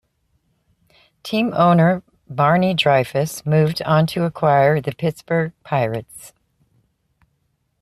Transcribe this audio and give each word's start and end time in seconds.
Team 1.21 1.53
owner 1.53 2.01
Barney 2.27 2.73
Dreyfuss 2.73 3.45
moved 3.45 3.83
on 3.83 4.07
to 4.07 4.23
acquire 4.23 4.81
the 4.81 4.93
Pittsburgh 4.93 5.51
Pirates. 5.63 6.33